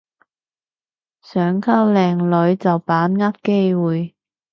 [1.21, 4.15] 想溝靚女就把握機會